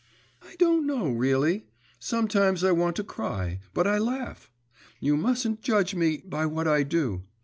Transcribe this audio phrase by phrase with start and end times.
[0.41, 1.67] 'I don't know really.
[1.99, 4.49] Sometimes I want to cry, but I laugh.
[4.99, 7.25] You mustn't judge me by what I do.